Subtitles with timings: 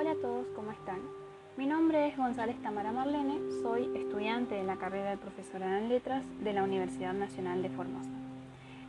[0.00, 1.00] Hola a todos, ¿cómo están?
[1.56, 6.22] Mi nombre es González Tamara Marlene, soy estudiante de la carrera de profesorado en letras
[6.38, 8.08] de la Universidad Nacional de Formosa.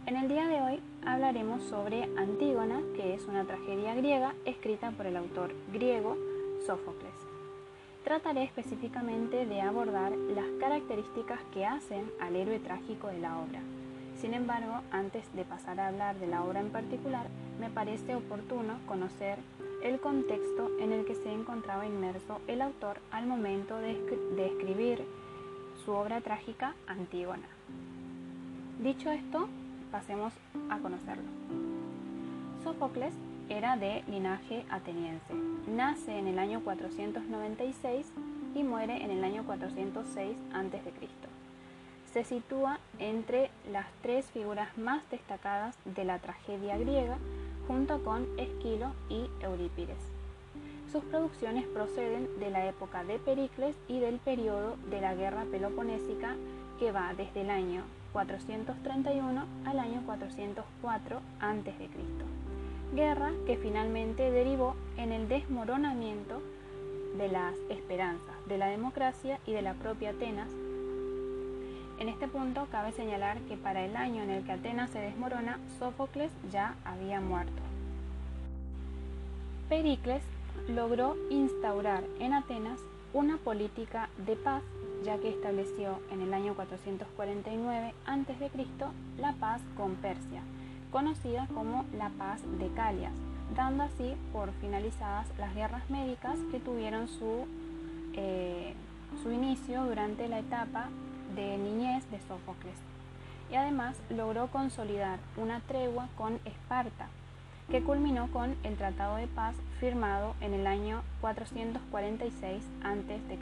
[0.06, 5.08] En el día de hoy hablaremos sobre Antígona, que es una tragedia griega escrita por
[5.08, 6.16] el autor griego
[6.68, 7.16] Sófocles.
[8.04, 13.62] Trataré específicamente de abordar las características que hacen al héroe trágico de la obra.
[14.22, 17.26] Sin embargo, antes de pasar a hablar de la obra en particular,
[17.60, 19.40] me parece oportuno conocer
[19.84, 23.92] el contexto en el que se encontraba inmerso el autor al momento de,
[24.46, 25.06] escribir
[25.84, 27.48] su obra trágica Antígona.
[28.80, 29.48] Dicho esto,
[29.92, 30.34] pasemos
[30.70, 31.30] a conocerlo.
[32.64, 33.14] Sófocles
[33.50, 35.34] era de linaje ateniense.
[35.68, 38.06] Nace en el año 496
[38.56, 40.80] y muere en el año 406 a.C.
[42.14, 47.18] Se sitúa entre las tres figuras más destacadas de la tragedia griega
[47.70, 50.00] junto con Esquilo y Eurípides.
[50.92, 56.36] Sus producciones proceden de la época de Pericles y del periodo de la Guerra Peloponésica
[56.80, 61.90] que va desde el año 431 al año 404 a.C.
[62.96, 66.42] Guerra que finalmente derivó en el desmoronamiento
[67.20, 70.50] de las esperanzas de la democracia y de la propia Atenas.
[72.00, 75.60] En este punto cabe señalar que para el año en el que Atenas se desmorona,
[75.80, 77.62] Sófocles ya había muerto.
[79.68, 80.24] Pericles
[80.70, 82.80] logró instaurar en Atenas
[83.14, 84.64] una política de paz
[85.04, 88.52] ya que estableció en el año 449 a.C.
[89.18, 90.42] la paz con Persia,
[90.92, 93.14] conocida como la paz de Calias,
[93.58, 97.46] dando así por finalizadas las guerras médicas que tuvieron su,
[98.14, 98.74] eh,
[99.22, 100.90] su inicio durante la etapa
[101.36, 102.78] de niñez de Sófocles.
[103.52, 107.08] Y además logró consolidar una tregua con Esparta,
[107.70, 113.40] que culminó con el Tratado de Paz firmado en el año 446 a.C.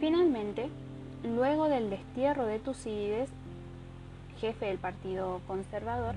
[0.00, 0.68] Finalmente,
[1.22, 3.30] luego del destierro de Tucídides,
[4.40, 6.16] jefe del Partido Conservador,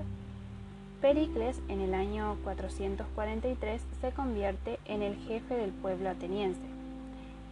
[1.00, 6.58] Pericles en el año 443 se convierte en el jefe del pueblo ateniense.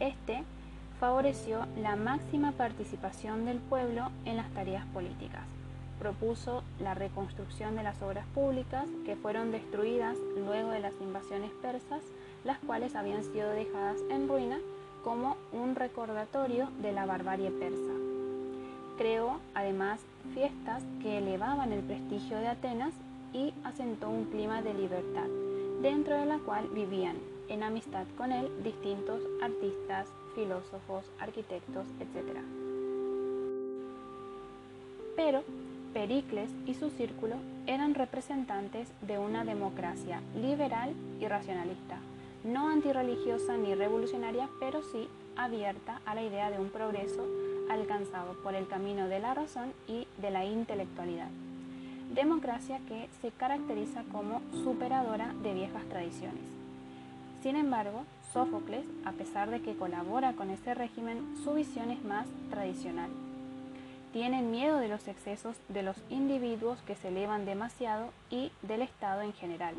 [0.01, 0.43] Este
[1.01, 5.43] favoreció la máxima participación del pueblo en las tareas políticas.
[5.99, 12.03] Propuso la reconstrucción de las obras públicas que fueron destruidas luego de las invasiones persas,
[12.45, 14.59] las cuales habían sido dejadas en ruina
[15.03, 17.93] como un recordatorio de la barbarie persa.
[18.97, 20.01] Creó además
[20.33, 22.95] fiestas que elevaban el prestigio de Atenas
[23.33, 25.27] y asentó un clima de libertad,
[25.83, 27.17] dentro de la cual vivían
[27.49, 32.39] en amistad con él distintos artistas, filósofos, arquitectos, etc.
[35.17, 35.43] Pero
[35.95, 37.37] Pericles y su círculo
[37.69, 41.99] eran representantes de una democracia liberal y racionalista,
[42.43, 47.25] no antirreligiosa ni revolucionaria, pero sí abierta a la idea de un progreso
[47.71, 51.29] alcanzado por el camino de la razón y de la intelectualidad.
[52.13, 56.54] Democracia que se caracteriza como superadora de viejas tradiciones.
[57.45, 62.27] Sin embargo, Sófocles, a pesar de que colabora con ese régimen, su visión es más
[62.49, 63.11] tradicional.
[64.15, 69.21] Tienen miedo de los excesos de los individuos que se elevan demasiado y del Estado
[69.21, 69.75] en general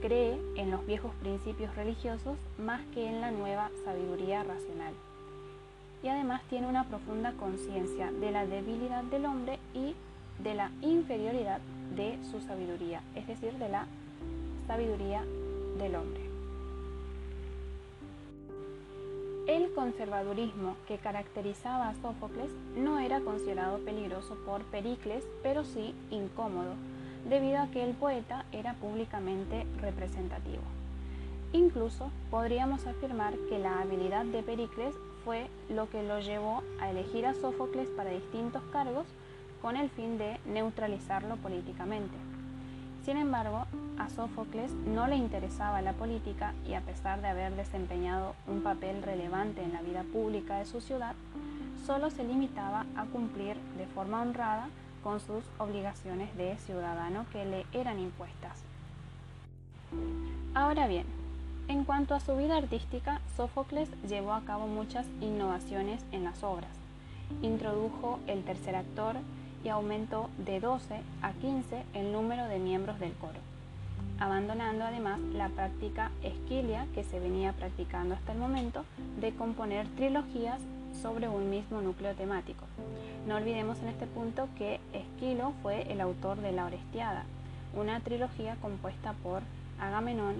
[0.00, 4.92] cree en los viejos principios religiosos más que en la nueva sabiduría racional.
[6.02, 9.94] Y además tiene una profunda conciencia de la debilidad del hombre y
[10.42, 11.60] de la inferioridad
[11.94, 13.86] de su sabiduría, es decir, de la
[14.66, 15.24] sabiduría
[15.78, 16.33] del hombre.
[19.46, 26.72] El conservadurismo que caracterizaba a Sófocles no era considerado peligroso por Pericles, pero sí incómodo,
[27.28, 30.62] debido a que el poeta era públicamente representativo.
[31.52, 34.94] Incluso podríamos afirmar que la habilidad de Pericles
[35.26, 39.04] fue lo que lo llevó a elegir a Sófocles para distintos cargos
[39.60, 42.16] con el fin de neutralizarlo políticamente.
[43.04, 43.66] Sin embargo,
[43.98, 49.02] a Sófocles no le interesaba la política y a pesar de haber desempeñado un papel
[49.02, 51.14] relevante en la vida pública de su ciudad,
[51.86, 54.70] solo se limitaba a cumplir de forma honrada
[55.02, 58.62] con sus obligaciones de ciudadano que le eran impuestas.
[60.54, 61.04] Ahora bien,
[61.68, 66.70] en cuanto a su vida artística, Sófocles llevó a cabo muchas innovaciones en las obras.
[67.42, 69.16] Introdujo el tercer actor
[69.64, 73.38] y aumentó de 12 a 15 el número de miembros del coro,
[74.20, 78.84] abandonando además la práctica esquilia que se venía practicando hasta el momento
[79.20, 80.60] de componer trilogías
[81.00, 82.64] sobre un mismo núcleo temático.
[83.26, 87.24] No olvidemos en este punto que Esquilo fue el autor de La Orestiada,
[87.74, 89.42] una trilogía compuesta por
[89.80, 90.36] Agamenón,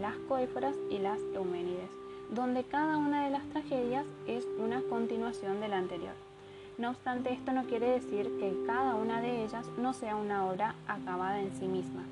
[0.00, 1.90] las Coéforas y las Euménides,
[2.30, 6.27] donde cada una de las tragedias es una continuación de la anterior.
[6.78, 10.76] No obstante, esto no quiere decir que cada una de ellas no sea una obra
[10.86, 12.04] acabada en sí misma.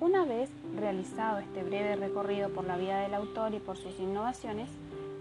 [0.00, 4.70] Una vez realizado este breve recorrido por la vida del autor y por sus innovaciones,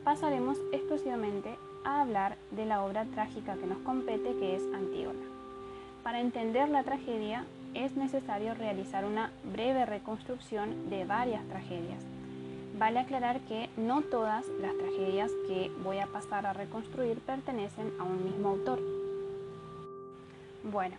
[0.06, 5.20] pasaremos exclusivamente a hablar de la obra trágica que nos compete, que es Antígona.
[6.02, 7.44] Para entender la tragedia
[7.74, 12.04] es necesario realizar una breve reconstrucción de varias tragedias.
[12.78, 18.04] Vale aclarar que no todas las tragedias que voy a pasar a reconstruir pertenecen a
[18.04, 18.80] un mismo autor.
[20.64, 20.96] Bueno,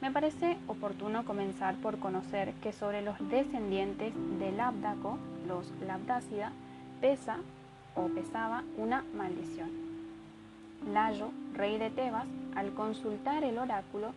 [0.00, 6.52] me parece oportuno comenzar por conocer que sobre los descendientes del Labdaco, los Labdácida,
[7.00, 7.38] pesa
[7.94, 9.70] o pesaba una maldición.
[10.92, 14.12] Layo, rey de Tebas, al consultar el oráculo,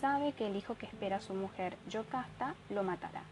[0.00, 3.22] sabe que el hijo que espera su mujer, Yocasta, lo matará.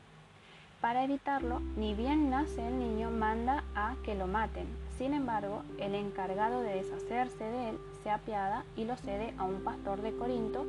[0.81, 4.67] Para evitarlo, ni bien nace el niño, manda a que lo maten.
[4.97, 9.62] Sin embargo, el encargado de deshacerse de él se apiada y lo cede a un
[9.62, 10.65] pastor de Corinto,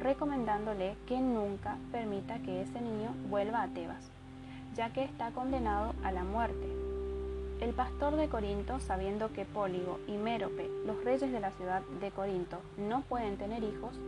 [0.00, 4.10] recomendándole que nunca permita que ese niño vuelva a Tebas,
[4.76, 6.68] ya que está condenado a la muerte.
[7.62, 12.10] El pastor de Corinto, sabiendo que Póligo y Mérope, los reyes de la ciudad de
[12.10, 13.98] Corinto, no pueden tener hijos,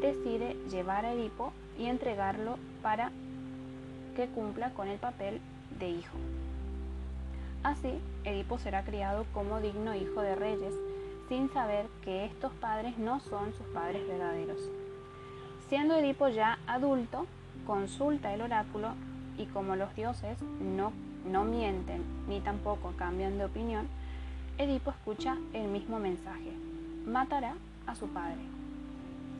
[0.00, 3.12] decide llevar a Edipo y entregarlo para
[4.14, 5.40] que cumpla con el papel
[5.78, 6.16] de hijo.
[7.62, 10.74] Así, Edipo será criado como digno hijo de reyes,
[11.28, 14.58] sin saber que estos padres no son sus padres verdaderos.
[15.68, 17.26] Siendo Edipo ya adulto,
[17.66, 18.90] consulta el oráculo
[19.38, 20.92] y como los dioses no,
[21.24, 23.88] no mienten ni tampoco cambian de opinión,
[24.58, 26.52] Edipo escucha el mismo mensaje.
[27.06, 27.54] Matará
[27.86, 28.38] a su padre.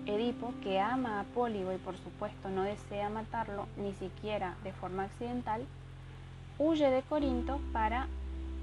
[0.07, 5.05] Edipo, que ama a Pólibo y por supuesto no desea matarlo ni siquiera de forma
[5.05, 5.65] accidental,
[6.59, 8.07] huye de Corinto para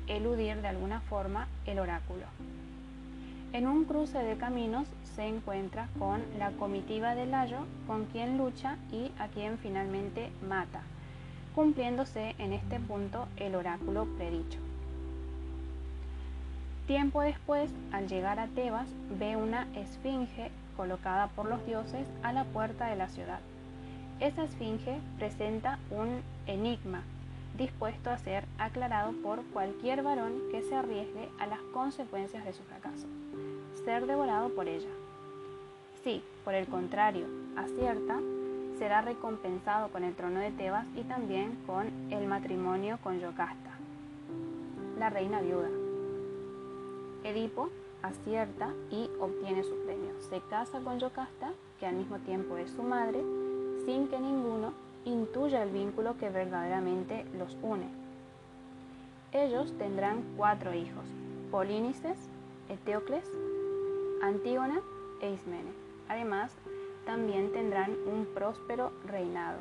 [0.08, 2.26] eludir de alguna forma el oráculo.
[3.54, 8.78] En un cruce de caminos se encuentra con la comitiva de Layo, con quien lucha
[8.92, 10.82] y a quien finalmente mata,
[11.54, 14.60] cumpliéndose en este punto el oráculo predicho.
[16.88, 22.44] Tiempo después, al llegar a Tebas, ve una esfinge colocada por los dioses a la
[22.44, 23.40] puerta de la ciudad.
[24.20, 27.04] Esa esfinge presenta un enigma
[27.56, 32.64] dispuesto a ser aclarado por cualquier varón que se arriesgue a las consecuencias de su
[32.64, 33.06] fracaso
[33.86, 34.90] ser devorado por ella.
[36.04, 38.20] Si, por el contrario, acierta,
[38.80, 43.72] será recompensado con el trono de Tebas y también con el matrimonio con Yocasta,
[44.98, 45.70] la reina viuda.
[47.24, 47.70] Edipo
[48.04, 50.14] acierta y obtiene su premio.
[50.30, 53.22] Se casa con Yocasta, que al mismo tiempo es su madre,
[53.86, 54.74] sin que ninguno
[55.06, 57.88] intuya el vínculo que verdaderamente los une.
[59.32, 61.06] Ellos tendrán cuatro hijos,
[61.50, 62.18] Polínices,
[62.70, 63.30] Eteocles,
[64.22, 64.82] Antígona
[65.22, 65.72] e Ismene.
[66.10, 66.54] Además,
[67.06, 69.60] también tendrán un próspero reinado.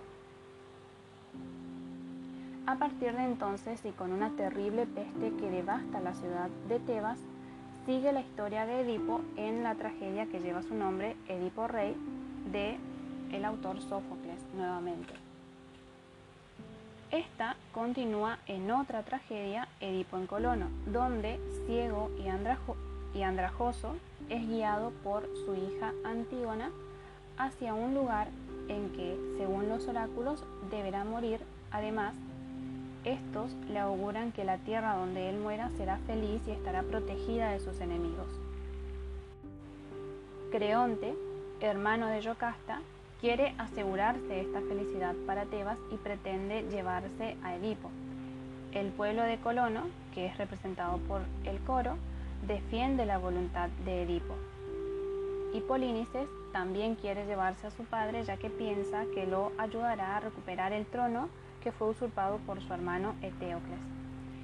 [2.66, 7.18] A partir de entonces y con una terrible peste que devasta la ciudad de Tebas,
[7.86, 11.96] sigue la historia de Edipo en la tragedia que lleva su nombre, Edipo Rey,
[12.52, 12.78] de
[13.32, 15.12] el autor Sófocles nuevamente.
[17.10, 23.96] Esta continúa en otra tragedia, Edipo en Colono, donde ciego y, y andrajoso
[24.28, 26.70] es guiado por su hija Antígona
[27.36, 28.28] hacia un lugar
[28.68, 31.40] en que, según los oráculos, deberá morir.
[31.72, 32.14] Además,
[33.04, 37.60] estos le auguran que la tierra donde él muera será feliz y estará protegida de
[37.60, 38.28] sus enemigos.
[40.50, 41.14] Creonte,
[41.60, 42.80] hermano de Yocasta,
[43.20, 47.90] quiere asegurarse esta felicidad para Tebas y pretende llevarse a Edipo.
[48.72, 49.82] El pueblo de Colono,
[50.14, 51.96] que es representado por el coro,
[52.46, 54.34] defiende la voluntad de Edipo.
[55.54, 60.20] Y Polínices también quiere llevarse a su padre ya que piensa que lo ayudará a
[60.20, 61.28] recuperar el trono
[61.62, 63.80] que fue usurpado por su hermano Eteocles.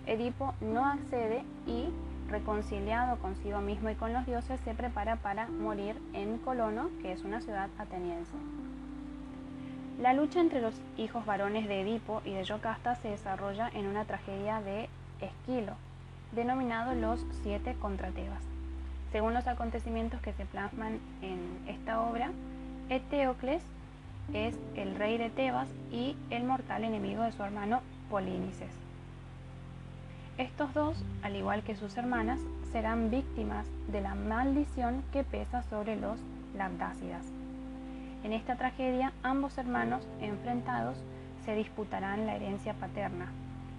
[0.07, 1.89] Edipo no accede y,
[2.29, 7.25] reconciliado consigo mismo y con los dioses, se prepara para morir en Colono, que es
[7.25, 8.33] una ciudad ateniense.
[10.01, 14.05] La lucha entre los hijos varones de Edipo y de Yocasta se desarrolla en una
[14.05, 14.89] tragedia de
[15.21, 15.73] Esquilo,
[16.33, 18.43] denominado Los Siete contra Tebas.
[19.11, 22.31] Según los acontecimientos que se plasman en esta obra,
[22.91, 23.63] Eteocles
[24.33, 27.81] es el rey de Tebas y el mortal enemigo de su hermano
[28.11, 28.71] Polínices.
[30.39, 32.41] Estos dos, al igual que sus hermanas,
[32.71, 36.21] serán víctimas de la maldición que pesa sobre los
[36.55, 37.25] Labdácidas.
[38.23, 40.99] En esta tragedia, ambos hermanos enfrentados
[41.45, 43.29] se disputarán la herencia paterna.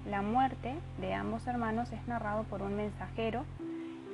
[0.10, 3.44] La muerte de ambos hermanos es narrado por un mensajero.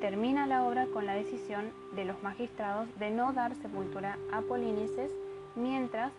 [0.02, 5.12] Termina la obra con la decisión de los magistrados de no dar sepultura a Polínices,
[5.56, 6.12] mientras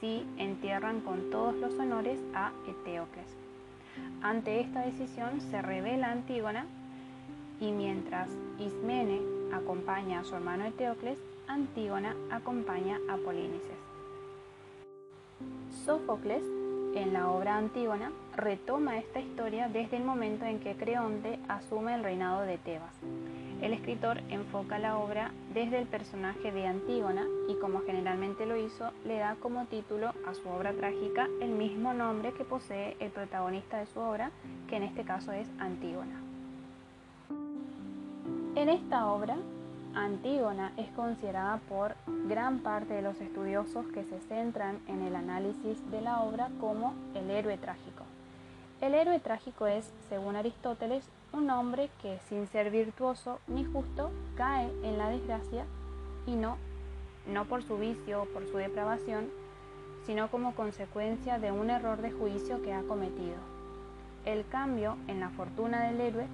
[0.00, 3.26] sí entierran con todos los honores a Eteocles.
[4.22, 6.66] Ante esta decisión se revela Antígona
[7.60, 8.28] y mientras
[8.58, 9.20] Ismene
[9.52, 13.78] acompaña a su hermano Eteocles, Antígona acompaña a Polínices.
[15.84, 16.42] Sófocles,
[16.94, 22.04] en la obra Antígona, retoma esta historia desde el momento en que Creonte asume el
[22.04, 22.94] reinado de Tebas.
[23.62, 28.90] El escritor enfoca la obra desde el personaje de Antígona y como generalmente lo hizo,
[29.04, 33.78] le da como título a su obra trágica el mismo nombre que posee el protagonista
[33.78, 34.32] de su obra,
[34.68, 36.20] que en este caso es Antígona.
[38.56, 39.36] En esta obra,
[39.94, 41.94] Antígona es considerada por
[42.26, 46.94] gran parte de los estudiosos que se centran en el análisis de la obra como
[47.14, 48.02] el héroe trágico.
[48.80, 54.70] El héroe trágico es, según Aristóteles, un hombre que sin ser virtuoso ni justo cae
[54.82, 55.64] en la desgracia
[56.26, 56.56] y no,
[57.26, 59.28] no por su vicio o por su depravación,
[60.06, 63.36] sino como consecuencia de un error de juicio que ha cometido.
[64.24, 66.26] El cambio en la fortuna del héroe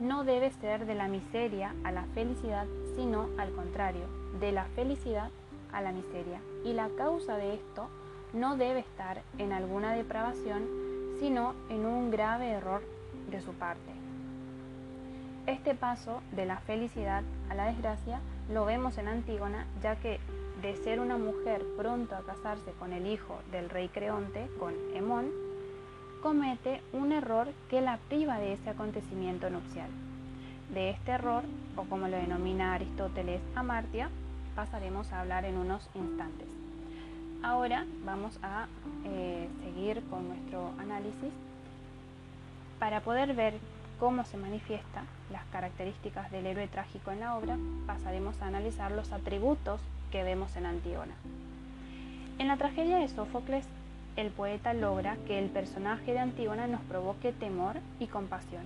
[0.00, 4.06] no debe ser de la miseria a la felicidad, sino al contrario,
[4.38, 5.30] de la felicidad
[5.72, 6.40] a la miseria.
[6.64, 7.88] Y la causa de esto
[8.32, 10.62] no debe estar en alguna depravación,
[11.20, 12.82] sino en un grave error
[13.30, 13.99] de su parte.
[15.50, 18.20] Este paso de la felicidad a la desgracia
[18.52, 20.20] lo vemos en Antígona, ya que
[20.62, 25.26] de ser una mujer pronto a casarse con el hijo del rey Creonte, con Hemón,
[26.22, 29.90] comete un error que la priva de ese acontecimiento nupcial.
[30.72, 31.42] De este error,
[31.74, 34.08] o como lo denomina Aristóteles, amartia,
[34.54, 36.46] pasaremos a hablar en unos instantes.
[37.42, 38.68] Ahora vamos a
[39.04, 41.32] eh, seguir con nuestro análisis
[42.78, 43.54] para poder ver
[44.00, 49.12] cómo se manifiesta las características del héroe trágico en la obra, pasaremos a analizar los
[49.12, 49.80] atributos
[50.10, 51.14] que vemos en Antígona.
[52.38, 53.66] En la tragedia de Sófocles
[54.16, 58.62] el poeta logra que el personaje de Antígona nos provoque temor y compasión.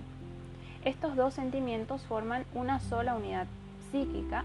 [0.83, 3.47] Estos dos sentimientos forman una sola unidad
[3.91, 4.43] psíquica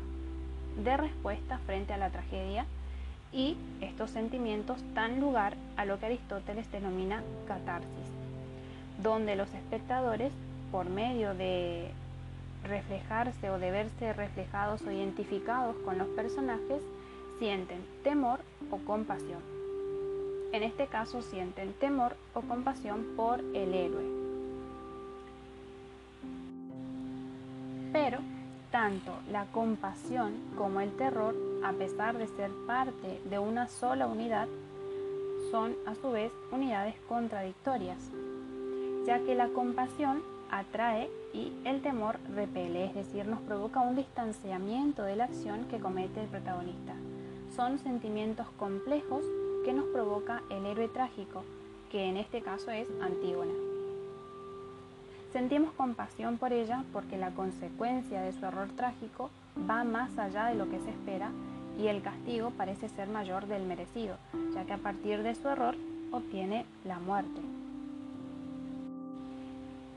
[0.83, 2.67] de respuesta frente a la tragedia
[3.33, 7.89] y estos sentimientos dan lugar a lo que Aristóteles denomina catarsis,
[9.03, 10.33] donde los espectadores,
[10.71, 11.91] por medio de
[12.65, 16.83] reflejarse o de verse reflejados o identificados con los personajes,
[17.39, 19.41] sienten temor o compasión
[20.53, 24.05] en este caso sienten temor o compasión por el héroe.
[27.93, 28.19] Pero
[28.71, 31.35] tanto la compasión como el terror,
[31.65, 34.49] a pesar de ser parte de una sola unidad,
[35.51, 37.99] son a su vez unidades contradictorias,
[39.07, 45.03] ya que la compasión atrae y el temor repele, es decir, nos provoca un distanciamiento
[45.03, 46.95] de la acción que comete el protagonista.
[47.55, 49.25] Son sentimientos complejos
[49.65, 51.45] que nos provoca el héroe trágico,
[51.91, 53.53] que en este caso es Antígona.
[55.33, 59.31] Sentimos compasión por ella porque la consecuencia de su error trágico
[59.69, 61.31] va más allá de lo que se espera
[61.79, 64.17] y el castigo parece ser mayor del merecido,
[64.55, 65.77] ya que a partir de su error
[66.11, 67.60] obtiene la muerte.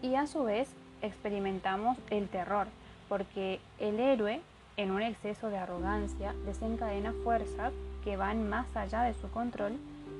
[0.03, 0.69] Y a su vez
[1.01, 2.67] experimentamos el terror,
[3.07, 4.41] porque el héroe,
[4.75, 7.71] en un exceso de arrogancia, desencadena fuerzas
[8.03, 9.77] que van más allá de su control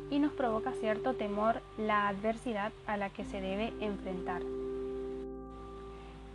[0.09, 4.41] y nos provoca cierto temor la adversidad a la que se debe enfrentar.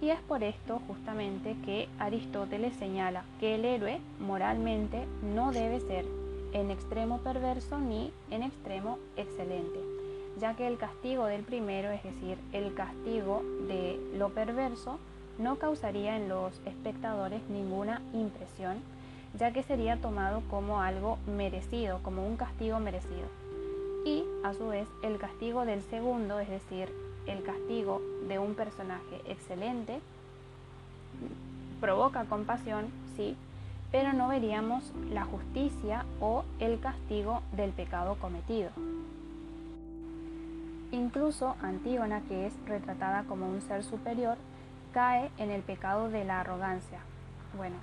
[0.02, 6.04] Y es por esto justamente que Aristóteles señala que el héroe moralmente no debe ser
[6.52, 9.80] en extremo perverso ni en extremo excelente,
[10.40, 14.98] ya que el castigo del primero, es decir, el castigo de lo perverso,
[15.38, 18.82] no causaría en los espectadores ninguna impresión
[19.34, 23.26] ya que sería tomado como algo merecido, como un castigo merecido.
[24.04, 26.92] Y a su vez el castigo del segundo, es decir,
[27.26, 30.00] el castigo de un personaje excelente,
[31.80, 33.36] provoca compasión, sí,
[33.92, 38.70] pero no veríamos la justicia o el castigo del pecado cometido.
[40.90, 44.38] Incluso Antígona, que es retratada como un ser superior,
[44.92, 47.00] cae en el pecado de la arrogancia.
[47.56, 47.76] Bueno,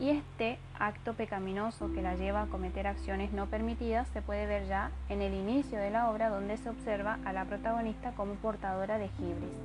[0.00, 4.66] y este acto pecaminoso que la lleva a cometer acciones no permitidas se puede ver
[4.66, 8.98] ya en el inicio de la obra donde se observa a la protagonista como portadora
[8.98, 9.58] de gibris.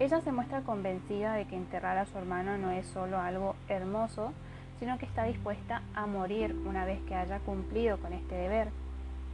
[0.00, 4.32] Ella se muestra convencida de que enterrar a su hermano no es solo algo hermoso,
[4.78, 8.68] sino que está dispuesta a morir una vez que haya cumplido con este deber.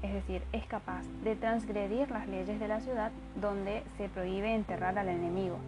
[0.03, 4.99] Es decir, es capaz de transgredir las leyes de la ciudad donde se prohíbe enterrar
[4.99, 5.59] al enemigo.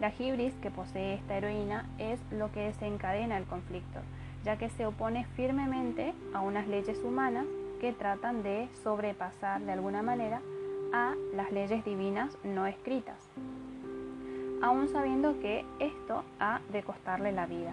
[0.00, 4.00] La hibris que posee esta heroína es lo que desencadena el conflicto,
[4.44, 7.46] ya que se opone firmemente a unas leyes humanas
[7.80, 10.40] que tratan de sobrepasar de alguna manera
[10.92, 13.18] a las leyes divinas no escritas,
[14.62, 17.72] aun sabiendo que esto ha de costarle la vida.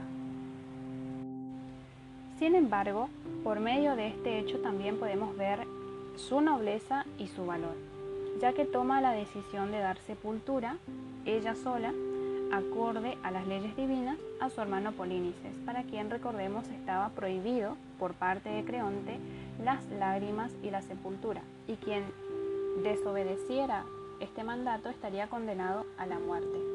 [2.40, 3.10] Sin embargo,
[3.44, 5.60] por medio de este hecho también podemos ver
[6.16, 7.76] su nobleza y su valor,
[8.42, 10.78] ya que toma la decisión de dar sepultura,
[11.26, 11.94] ella sola,
[12.52, 18.14] acorde a las leyes divinas, a su hermano Polínices, para quien recordemos estaba prohibido por
[18.14, 19.18] parte de Creonte
[19.64, 22.04] las lágrimas y la sepultura, y quien
[22.84, 23.86] desobedeciera
[24.20, 26.73] este mandato estaría condenado a la muerte.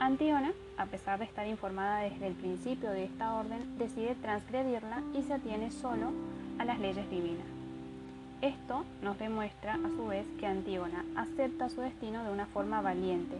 [0.00, 5.22] Antígona, a pesar de estar informada desde el principio de esta orden, decide transgredirla y
[5.22, 6.12] se atiene solo
[6.58, 7.46] a las leyes divinas.
[8.40, 13.36] Esto nos demuestra a su vez que Antígona acepta su destino de una forma valiente,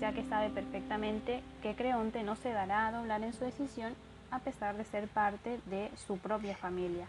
[0.00, 3.94] ya que sabe perfectamente que Creonte no se dará a doblar en su decisión
[4.30, 7.06] a pesar de ser parte de su propia familia.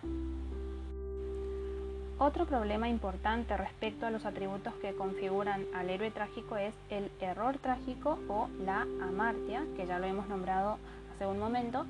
[2.24, 7.58] Otro problema importante respecto a los atributos que configuran al héroe trágico es el error
[7.58, 10.78] trágico o la amartia, que ya lo hemos nombrado
[11.12, 11.88] hace un momento,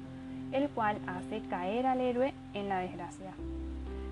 [0.53, 3.33] el cual hace caer al héroe en la desgracia.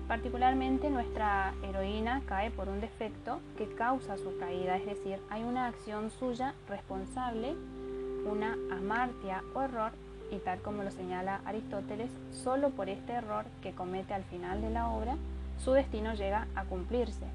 [0.08, 5.68] Particularmente nuestra heroína cae por un defecto que causa su caída, es decir, hay una
[5.68, 7.54] acción suya responsable,
[8.30, 9.92] una amartia o error,
[10.30, 14.70] y tal como lo señala Aristóteles, solo por este error que comete al final de
[14.70, 15.16] la obra,
[15.58, 17.26] su destino llega a cumplirse,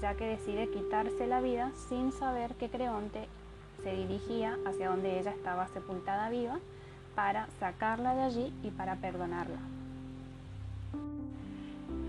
[0.00, 3.28] ya que decide quitarse la vida sin saber que Creonte
[3.82, 6.58] se dirigía hacia donde ella estaba sepultada viva
[7.14, 9.58] para sacarla de allí y para perdonarla.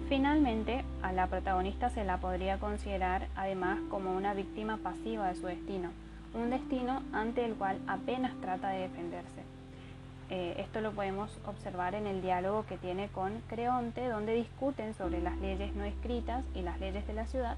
[0.07, 5.47] Finalmente, a la protagonista se la podría considerar además como una víctima pasiva de su
[5.47, 5.89] destino,
[6.35, 9.54] un destino ante el cual apenas trata de defenderse.
[10.29, 15.21] Eh, esto lo podemos observar en el diálogo que tiene con Creonte, donde discuten sobre
[15.21, 17.57] las leyes no escritas y las leyes de la ciudad.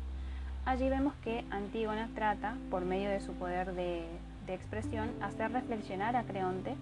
[0.66, 4.06] Allí vemos que Antígona trata, por medio de su poder de,
[4.48, 6.76] expresión, hacer reflexionar a Creonte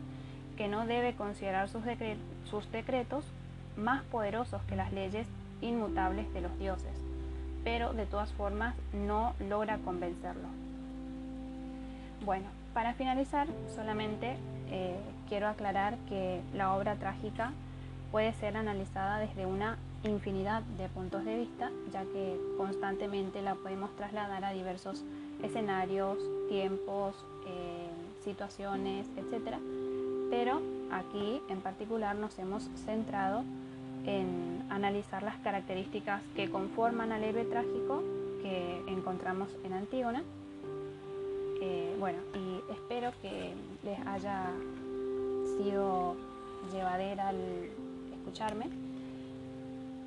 [0.57, 1.83] que no debe considerar sus,
[2.49, 3.25] sus decretos
[3.77, 5.27] más poderosos que las leyes
[5.61, 6.93] inmutables de los dioses,
[7.63, 10.47] pero de todas formas no logra convencerlo.
[12.23, 14.35] Bueno, para finalizar, solamente
[14.69, 14.95] eh,
[15.27, 17.51] quiero aclarar que la obra trágica
[18.11, 23.95] puede ser analizada desde una infinidad de puntos de vista, ya que constantemente la podemos
[23.95, 25.03] trasladar a diversos
[25.43, 27.15] escenarios, tiempos,
[27.47, 27.89] eh,
[28.23, 29.57] situaciones, etc.
[30.29, 30.61] Pero
[30.91, 33.43] aquí en particular nos hemos centrado
[34.05, 38.03] en analizar las características que conforman al héroe trágico
[38.41, 40.23] que encontramos en Antígona.
[41.61, 44.51] Eh, bueno, y espero que les haya
[45.57, 46.15] sido
[46.71, 47.37] llevadera al
[48.13, 48.69] escucharme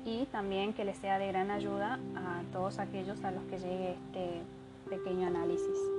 [0.05, 3.91] y también que les sea de gran ayuda a todos aquellos a los que llegue
[3.91, 4.41] este
[4.89, 5.98] pequeño análisis.